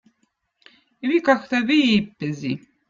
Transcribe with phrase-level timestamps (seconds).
[1.11, 2.57] Vikahtõ viippezi.